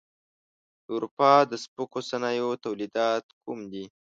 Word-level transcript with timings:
د 0.83 0.87
اروپا 0.95 1.31
د 1.51 1.53
سپکو 1.63 1.99
صنایعو 2.09 2.61
تولیدات 2.65 3.25
کوم 3.43 3.59
دي؟ 3.71 3.85